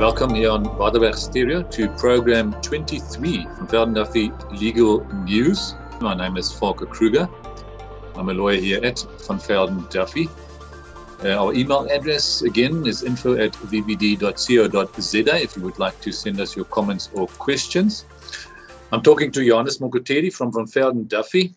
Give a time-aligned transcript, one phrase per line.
[0.00, 5.74] Welcome here on Waterberg Stereo to program 23 from Duffy Legal News.
[6.00, 7.28] My name is Volker Kruger.
[8.14, 10.30] I'm a lawyer here at Van Velden Duffy.
[11.22, 16.40] Uh, our email address again is info at vvd.co.za if you would like to send
[16.40, 18.06] us your comments or questions.
[18.92, 21.54] I'm talking to Johannes Mokoteri from Van Velden Duffy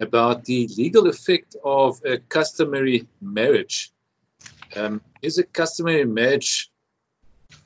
[0.00, 3.92] about the legal effect of a customary marriage.
[4.74, 6.71] Um, is a customary marriage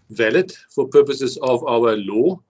[0.08, 2.40] valid for purposes of our law?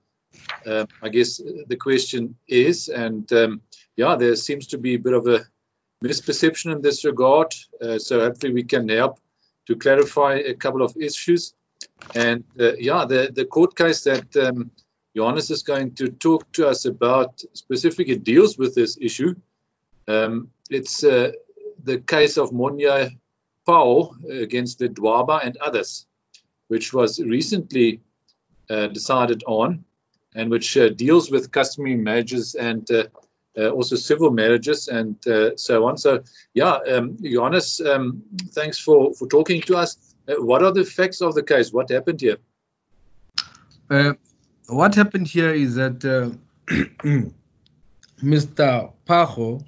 [0.67, 3.63] Um, I guess the question is, and um,
[3.97, 5.47] yeah, there seems to be a bit of a
[6.05, 7.55] misperception in this regard.
[7.81, 9.19] Uh, so hopefully we can help
[9.67, 11.55] to clarify a couple of issues.
[12.15, 14.71] And uh, yeah, the, the court case that um,
[15.15, 19.35] Johannes is going to talk to us about specifically deals with this issue.
[20.07, 21.33] Um, it's uh,
[21.83, 23.11] the case of Monia
[23.67, 26.07] Pao against Ledwaba and others,
[26.69, 28.01] which was recently
[28.71, 29.85] uh, decided on
[30.35, 33.05] and which uh, deals with customary marriages and uh,
[33.59, 35.97] uh, also civil marriages and uh, so on.
[35.97, 39.97] So, yeah, um, Johannes, um, thanks for, for talking to us.
[40.27, 41.73] What are the facts of the case?
[41.73, 42.37] What happened here?
[44.69, 46.01] What happened here is that
[48.23, 48.93] Mr.
[49.07, 49.65] Pajo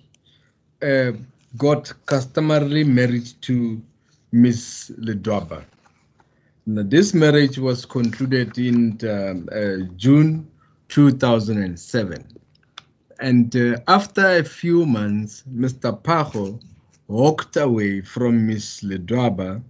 [1.56, 3.80] got customarily married to
[4.32, 5.64] Miss Ledwaba.
[6.70, 10.50] This marriage was concluded in um, uh, June
[10.88, 12.26] 2007.
[13.20, 15.98] And uh, after a few months, Mr.
[15.98, 16.60] Pajo
[17.06, 19.62] walked away from Miss Ledwaba,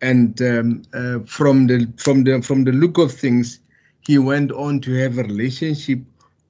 [0.00, 3.58] and um, uh, from the from the from the look of things,
[4.06, 5.98] he went on to have a relationship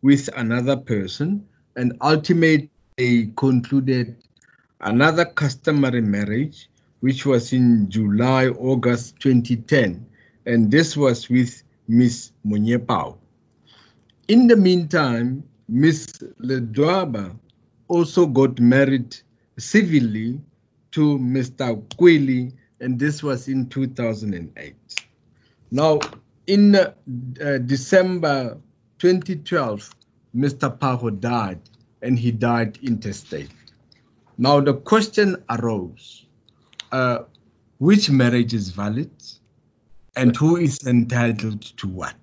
[0.02, 4.14] with another person, and ultimately concluded
[4.82, 6.68] another customary marriage,
[7.00, 10.06] which was in July August 2010,
[10.46, 13.16] and this was with Miss Monyepao.
[14.28, 16.06] In the meantime, Miss
[16.40, 17.36] Ledwaba
[17.88, 19.16] also got married
[19.58, 20.40] civilly
[20.92, 21.80] to Mr.
[21.96, 24.74] Kwili, and this was in 2008.
[25.70, 26.00] Now,
[26.46, 26.92] in uh,
[27.66, 28.58] December
[28.98, 29.94] 2012,
[30.34, 30.78] Mr.
[30.78, 31.60] Pajo died,
[32.02, 33.50] and he died intestate.
[34.38, 36.25] Now, the question arose
[36.96, 37.18] uh,
[37.78, 39.10] which marriage is valid,
[40.16, 42.16] and who is entitled to what?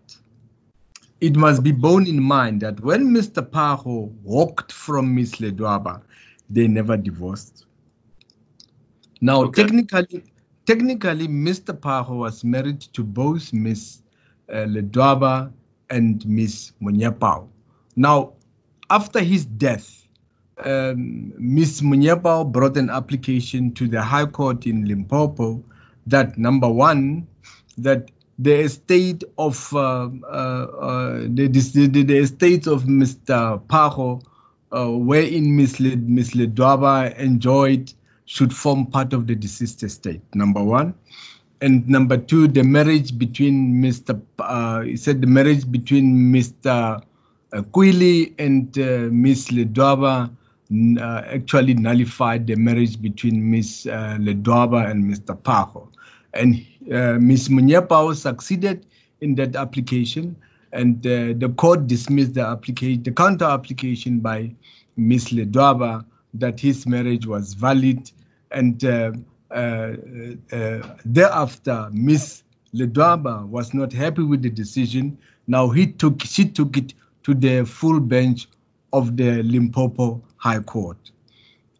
[1.23, 3.41] it must be borne in mind that when Mr.
[3.41, 6.01] Paho walked from Miss Ledwaba,
[6.49, 7.65] they never divorced.
[9.21, 9.63] Now, okay.
[9.63, 10.25] technically,
[10.65, 11.73] technically, Mr.
[11.73, 14.01] Paho was married to both Miss
[14.49, 15.53] uh, Ledwaba
[15.89, 17.47] and Miss Monyepao.
[17.95, 18.33] Now,
[18.89, 20.02] after his death,
[20.57, 25.63] um, Miss Monyepao brought an application to the High Court in Limpopo
[26.07, 27.27] that number one,
[27.77, 33.61] that the estate of uh, uh, uh, the, the, the, estate of Mr.
[33.67, 34.23] Pajo,
[34.71, 35.77] uh, wherein Ms.
[35.79, 37.93] Ledwaba enjoyed,
[38.25, 40.21] should form part of the deceased estate.
[40.33, 40.95] Number one,
[41.61, 44.21] and number two, the marriage between Mr.
[44.39, 47.03] Uh, he said the marriage between Mr.
[47.53, 48.81] And uh,
[49.11, 49.47] Ms.
[49.49, 50.31] Ledwaba
[50.99, 53.87] actually nullified the marriage between Ms.
[53.89, 55.37] Ledwaba and Mr.
[55.37, 55.89] Pajo
[56.33, 57.49] and uh, Ms.
[57.49, 58.85] Monyepao succeeded
[59.21, 60.35] in that application,
[60.71, 64.53] and uh, the court dismissed the application, the counter application by
[64.97, 65.29] Ms.
[65.29, 68.11] Ledwaba that his marriage was valid,
[68.51, 69.11] and uh,
[69.51, 69.93] uh,
[70.51, 72.43] uh thereafter Ms.
[72.73, 75.17] Ledwaba was not happy with the decision.
[75.47, 78.47] Now he took she took it to the full bench
[78.93, 81.11] of the Limpopo High Court.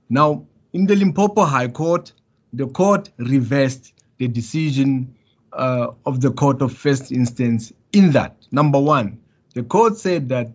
[0.10, 2.12] Now, in the Limpopo High Court,
[2.52, 5.16] the court reversed the decision
[5.54, 8.36] uh, of the court of first instance in that.
[8.52, 9.20] Number one,
[9.54, 10.50] the court said that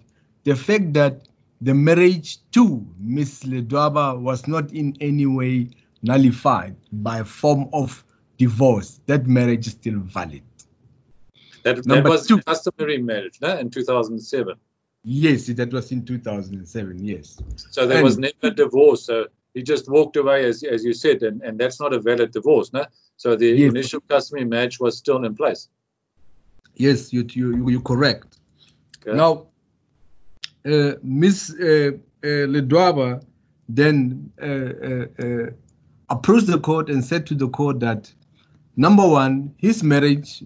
[0.45, 1.29] the fact that
[1.61, 5.69] the marriage to Miss Ledwaba was not in any way
[6.03, 8.05] nullified by form of
[8.39, 10.43] divorce, that marriage is still valid.
[11.65, 13.57] That, that was two, customary marriage no?
[13.59, 14.55] in 2007.
[15.11, 17.39] Yes, that was in 2007, yes.
[17.71, 19.05] So there and, was never divorce.
[19.07, 22.31] So he just walked away, as, as you said, and, and that's not a valid
[22.31, 22.75] divorce.
[22.75, 22.85] No?
[23.17, 23.71] So the yes.
[23.71, 25.71] initial customary match was still in place.
[26.75, 28.39] Yes, you you you're correct.
[29.01, 29.17] Okay.
[29.17, 29.47] Now,
[30.67, 33.25] uh, Miss uh, uh, Ledwaba
[33.67, 35.51] then uh, uh, uh,
[36.11, 38.13] approached the court and said to the court that
[38.77, 40.45] number one, his marriage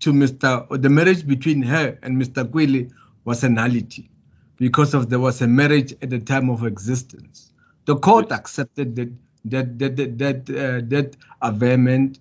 [0.00, 0.66] to Mr.
[0.68, 2.44] or the marriage between her and Mr.
[2.44, 2.90] Kwili
[3.24, 4.10] was a nullity
[4.56, 7.52] because of there was a marriage at the time of existence.
[7.86, 9.12] The court accepted that
[9.46, 12.18] that that that that, uh, that averment,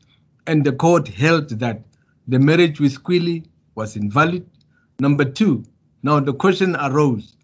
[0.48, 1.82] and the court held that
[2.28, 3.46] the marriage with Kwili
[3.76, 4.50] was invalid.
[5.00, 5.64] Number two,
[6.04, 7.36] now the question arose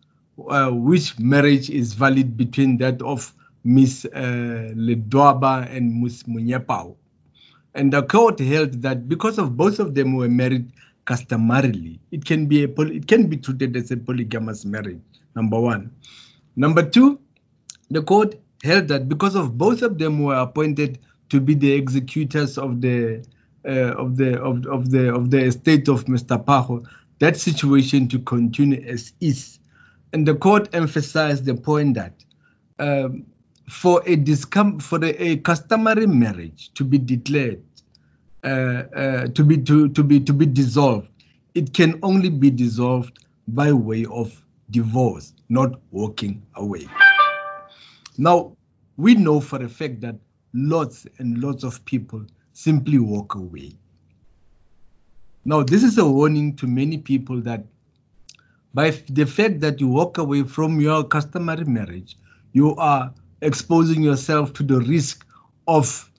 [0.48, 3.34] uh, which marriage is valid between that of
[3.64, 6.96] Miss uh, Ledwaba and Miss Monyepao.
[7.74, 10.72] And the court held that because of both of them were married
[11.08, 15.02] customarily, it can be a it can be treated as a polygamous marriage.
[15.36, 15.92] Number one.
[16.56, 17.20] Number two,
[17.90, 21.00] the court held that because of both of them were appointed
[21.30, 23.26] to be the executors of the
[23.66, 26.44] uh, of the of, of the of the estate of Mr.
[26.44, 26.86] Pajo,
[27.20, 29.60] that situation to continue as is.
[30.14, 32.14] And the court emphasized the point that
[32.80, 33.26] um,
[33.70, 37.62] for a discom- for a, a, customary marriage to be declared
[38.48, 41.10] Uh, uh, to be to, to be to be dissolved,
[41.54, 44.42] it can only be dissolved by way of
[44.72, 46.88] divorce, not walking away.
[48.18, 48.56] Now,
[48.96, 50.16] we know for a fact that
[50.54, 53.74] lots and lots of people simply walk away.
[55.44, 57.66] Now, this is a warning to many people that
[58.74, 62.18] by the fact that you walk away from your customary marriage,
[62.54, 65.28] you are exposing yourself to the risk
[65.68, 66.10] of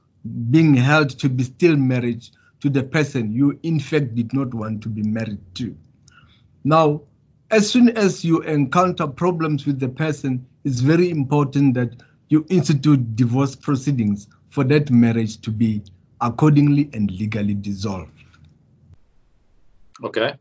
[0.50, 2.28] being held to be still married
[2.60, 5.76] to the person you in fact did not want to be married to.
[6.64, 7.02] Now,
[7.50, 11.90] as soon as you encounter problems with the person, it's very important that
[12.28, 15.82] you institute divorce proceedings for that marriage to be
[16.20, 18.10] accordingly and legally dissolved.
[20.02, 20.34] Okay.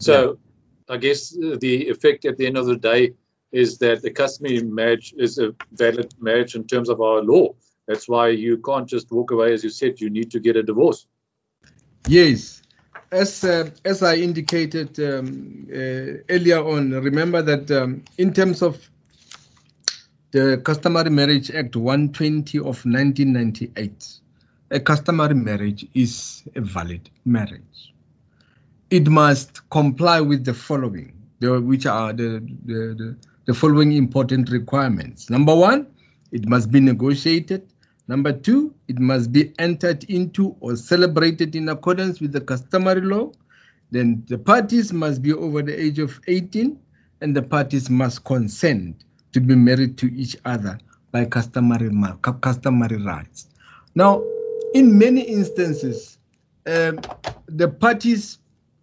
[0.00, 0.38] So
[0.88, 0.94] yeah.
[0.94, 3.14] I guess uh, the effect at the end of the day
[3.52, 7.54] is that the customary marriage is a valid marriage in terms of our law.
[7.86, 10.62] That's why you can't just walk away, as you said, you need to get a
[10.62, 11.06] divorce.
[12.08, 12.62] Yes.
[13.12, 18.90] As, uh, as I indicated um, uh, earlier on, remember that um, in terms of
[20.32, 24.20] the Customary Marriage Act 120 of 1998,
[24.70, 27.94] a customary marriage is a valid marriage.
[28.90, 33.16] It must comply with the following, the, which are the, the, the,
[33.46, 35.30] the following important requirements.
[35.30, 35.86] Number one,
[36.32, 37.66] it must be negotiated.
[38.08, 43.32] Number two, it must be entered into or celebrated in accordance with the customary law.
[43.90, 46.78] Then the parties must be over the age of 18
[47.20, 50.78] and the parties must consent to be married to each other
[51.10, 51.90] by customary,
[52.40, 53.48] customary rights.
[53.94, 54.22] Now,
[54.74, 56.18] in many instances,
[56.66, 57.00] um,
[57.46, 58.38] the parties,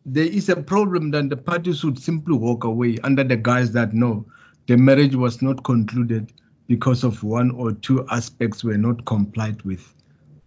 [0.05, 3.93] there is a problem that the parties would simply walk away under the guise that
[3.93, 4.25] no,
[4.67, 6.33] the marriage was not concluded
[6.68, 9.94] because of one or two aspects were not complied with,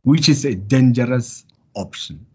[0.03, 2.27] which is a dangerous option.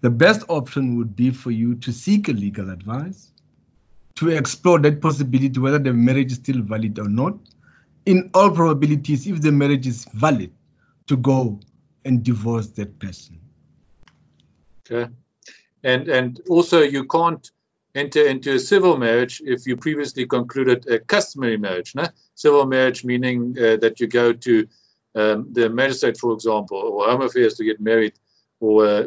[0.00, 3.30] The best option would be for you to seek a legal advice,
[4.16, 7.38] to explore that possibility whether the marriage is still valid or not.
[8.04, 10.52] In all probabilities, if the marriage is valid,
[11.06, 11.60] to go
[12.04, 13.40] and divorce that person.
[14.80, 15.12] Okay.
[15.84, 17.50] And and also you can't
[17.94, 21.94] enter into a civil marriage if you previously concluded a customary marriage.
[21.94, 22.06] No?
[22.34, 24.66] Civil marriage meaning uh, that you go to
[25.14, 28.14] um, the magistrate, for example, or home affairs to get married
[28.60, 29.06] or uh,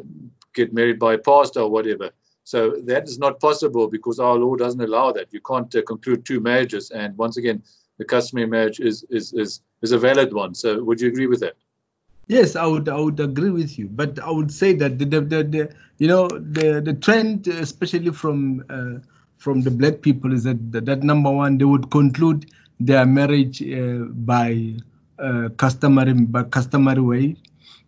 [0.54, 2.12] get married by a pastor or whatever.
[2.44, 5.34] So that is not possible because our law doesn't allow that.
[5.34, 6.92] You can't uh, conclude two marriages.
[6.92, 7.64] And once again,
[7.98, 10.54] the customary marriage is, is, is, is a valid one.
[10.54, 11.56] So would you agree with that?
[12.28, 15.22] Yes, I would I would agree with you, but I would say that the the,
[15.22, 19.00] the, the you know the the trend, especially from uh,
[19.38, 24.06] from the black people, is that, that, number one they would conclude their marriage uh,
[24.26, 24.74] by
[25.20, 27.36] uh, customary by customary way,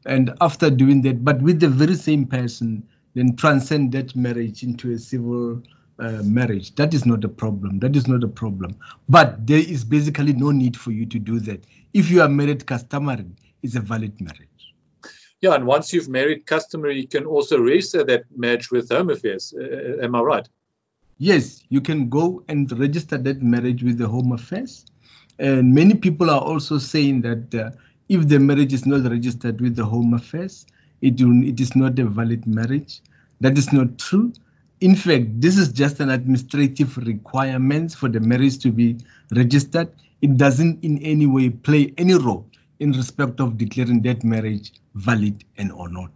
[0.05, 2.83] and after doing that, but with the very same person,
[3.15, 5.63] then transcend that marriage into a civil
[5.99, 6.75] uh, marriage.
[6.75, 7.79] That is not a problem.
[7.79, 8.75] That is not a problem.
[9.09, 11.65] But there is basically no need for you to do that.
[11.93, 13.25] If you are married customary,
[13.63, 14.73] it's a valid marriage.
[15.41, 19.53] Yeah, and once you've married customary, you can also register that marriage with Home Affairs.
[19.55, 19.63] Uh,
[19.99, 20.49] uh, am I right?
[21.19, 24.85] Yes, you can go and register that marriage with the Home Affairs.
[25.37, 27.71] And many people are also saying that uh,
[28.09, 30.65] if the marriage is not registered with the Home Affairs,
[31.01, 33.01] it, it is not a valid marriage.
[33.41, 34.33] That is not true.
[34.81, 38.97] In fact, this is just an administrative requirement for the marriage to be
[39.35, 39.89] registered.
[40.21, 42.49] It doesn't in any way play any role
[42.79, 46.11] in respect of declaring that marriage valid and or not.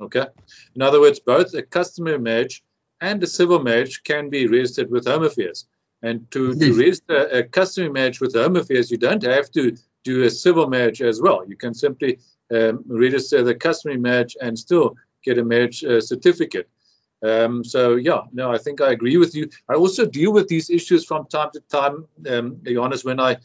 [0.00, 0.26] Okay.
[0.74, 2.62] In other words, both a customary marriage
[3.00, 5.66] and a civil marriage can be registered with Home Affairs.
[6.02, 6.58] And to, yes.
[6.58, 10.68] to register a customary marriage with Home Affairs, you don't have to do a civil
[10.68, 11.44] marriage as well.
[11.46, 12.18] You can simply
[12.54, 16.68] um, register the customary marriage and still get a marriage uh, certificate.
[17.24, 19.48] Um, so yeah, no, I think I agree with you.
[19.68, 22.06] I also deal with these issues from time to time.
[22.28, 23.38] Um, be honest, when I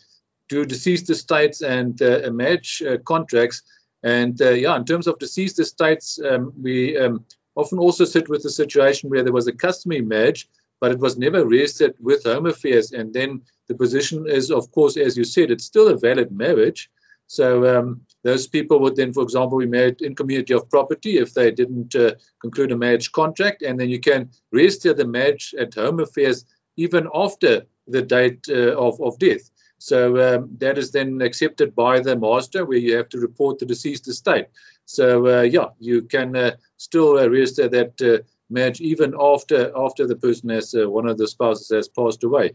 [0.51, 3.63] do deceased estates and uh, marriage uh, contracts.
[4.03, 8.43] And uh, yeah, in terms of deceased estates, um, we um, often also sit with
[8.45, 10.49] a situation where there was a customary marriage,
[10.81, 12.91] but it was never registered with Home Affairs.
[12.91, 16.89] And then the position is, of course, as you said, it's still a valid marriage.
[17.27, 21.33] So um, those people would then, for example, be married in community of property if
[21.33, 25.75] they didn't uh, conclude a marriage contract, and then you can register the marriage at
[25.75, 26.43] Home Affairs
[26.75, 29.50] even after the date uh, of, of death.
[29.81, 33.65] So um, that is then accepted by the master, where you have to report the
[33.65, 34.45] deceased estate.
[34.85, 40.05] So uh, yeah, you can uh, still uh, register that uh, marriage even after after
[40.05, 42.51] the person has uh, one of the spouses has passed away.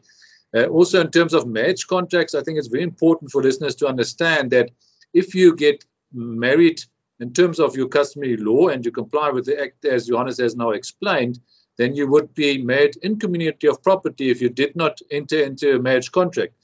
[0.54, 3.88] Uh, also, in terms of marriage contracts, I think it's very important for listeners to
[3.88, 4.70] understand that
[5.12, 6.80] if you get married
[7.18, 10.54] in terms of your customary law and you comply with the act as Johannes has
[10.54, 11.40] now explained,
[11.76, 15.74] then you would be married in community of property if you did not enter into
[15.74, 16.54] a marriage contract.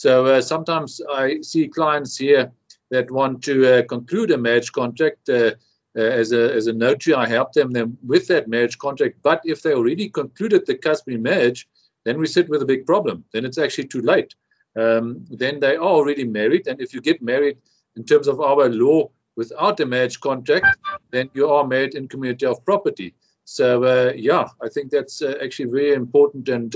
[0.00, 2.50] So uh, sometimes I see clients here
[2.90, 5.28] that want to uh, conclude a marriage contract.
[5.28, 5.50] Uh,
[5.94, 9.16] uh, as a as a notary, I help them, with that marriage contract.
[9.22, 11.68] But if they already concluded the customary marriage,
[12.04, 13.24] then we sit with a big problem.
[13.32, 14.34] Then it's actually too late.
[14.74, 17.58] Um, then they are already married, and if you get married
[17.94, 20.78] in terms of our law without a marriage contract,
[21.10, 23.12] then you are married in community of property.
[23.44, 26.74] So uh, yeah, I think that's uh, actually very important and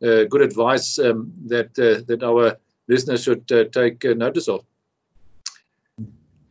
[0.00, 2.56] good advice um, that uh, that our
[2.88, 4.64] listeners should uh, take notice of.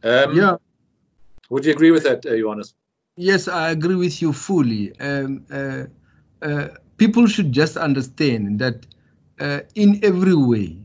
[0.03, 0.55] Um, yeah.
[1.49, 2.73] Would you agree with that, Johannes?
[3.17, 4.97] Yes, I agree with you fully.
[4.99, 5.45] Um,
[6.97, 8.85] people should just understand that
[9.75, 10.83] in every way,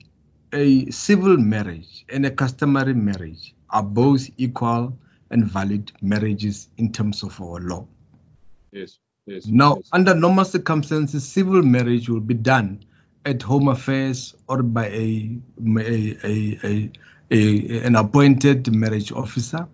[0.52, 4.98] a civil marriage and a customary marriage are both equal
[5.30, 7.86] and valid marriages in terms of our law.
[8.72, 8.98] Yes.
[9.30, 9.88] Yes, now, yes.
[9.92, 12.84] under normal circumstances, civil marriage will be done
[13.24, 15.38] at Home Affairs or by a,
[15.78, 16.90] a, a,
[17.30, 19.68] a, an appointed marriage officer,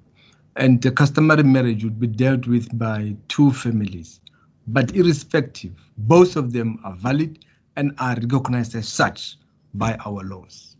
[0.57, 4.21] and the customary marriage would be dealt with by two families.
[4.67, 7.43] But irrespective, both of them are valid
[7.77, 9.39] and are recognized as such
[9.73, 10.77] by our laws.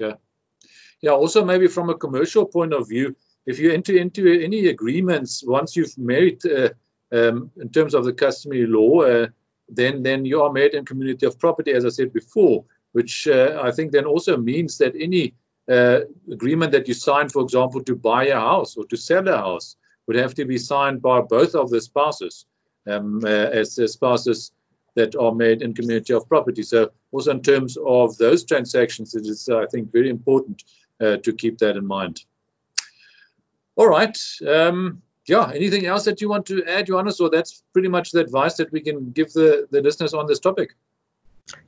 [0.00, 0.16] Okay.
[1.00, 5.42] Yeah, also maybe from a commercial point of view, if you enter into any agreements
[5.44, 6.68] once you've married uh,
[7.12, 9.26] um, in terms of the customary law, uh,
[9.68, 13.60] then then you are made in community of property, as I said before, which uh,
[13.62, 15.34] I think then also means that any
[15.68, 16.00] uh,
[16.30, 19.76] agreement that you sign, for example, to buy a house or to sell a house,
[20.06, 22.46] would have to be signed by both of the spouses
[22.86, 24.52] um, uh, as spouses
[24.94, 26.62] that are made in community of property.
[26.62, 30.64] So also in terms of those transactions, it is, I think, very important
[31.00, 32.24] uh, to keep that in mind.
[33.76, 34.18] All right.
[34.46, 38.20] Um, yeah, anything else that you want to add, Johannes, So that's pretty much the
[38.20, 40.74] advice that we can give the, the listeners on this topic?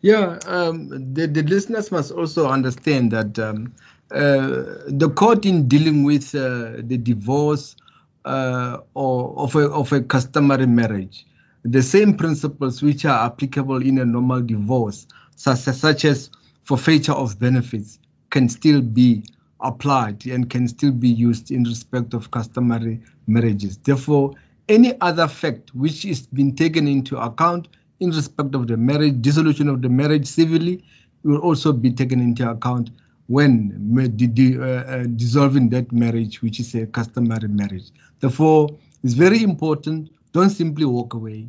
[0.00, 3.75] Yeah, um, the, the listeners must also understand that um,
[4.11, 7.76] uh, the court in dealing with uh, the divorce
[8.25, 11.26] uh, or of a, of a customary marriage,
[11.64, 15.06] the same principles which are applicable in a normal divorce,
[15.37, 16.30] such, such as
[16.64, 17.99] forfeiture of benefits,
[18.30, 19.23] can still be
[19.64, 23.78] applied and can still be used in respect of customary marriages.
[23.78, 24.35] Therefore,
[24.68, 27.68] any other fact which is being taken into account
[28.00, 30.85] in respect of the marriage, dissolution of the marriage civilly,
[31.23, 32.90] will also be taken into account
[33.26, 37.90] when uh, uh, dissolving that marriage, which is a customary marriage.
[38.21, 38.68] Therefore,
[39.02, 40.11] it's very important.
[40.33, 41.49] Don't simply walk away.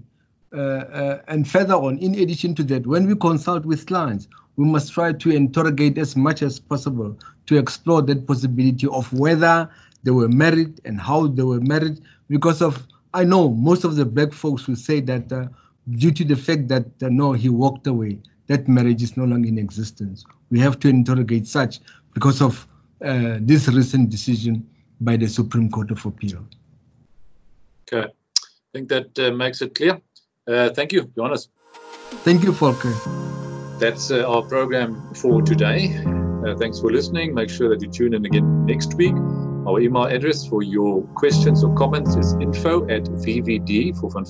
[0.54, 4.66] Uh, uh, and further on, in addition to that, when we consult with clients, we
[4.66, 9.70] must try to interrogate as much as possible to explore that possibility of whether
[10.04, 12.02] they were married and how they were married.
[12.30, 15.48] Because of, I know most of the black folks will say that uh,
[15.92, 19.48] due to the fact that uh, no, he walked away, that marriage is no longer
[19.48, 20.26] in existence.
[20.52, 21.80] We have to interrogate such
[22.14, 22.68] because of
[23.04, 24.68] uh, this recent decision
[25.02, 26.48] by the Supreme Court of Appeal.
[27.92, 28.42] Okay, I
[28.74, 30.00] think that uh, makes it clear.
[30.48, 31.50] Uh, thank you, Johannes.
[32.24, 32.94] Thank you, Volker.
[33.80, 35.98] That's uh, our program for today.
[36.46, 37.34] Uh, thanks for listening.
[37.34, 39.16] Make sure that you tune in again next week.
[39.68, 44.26] Our email address for your questions or comments is info at vvd for van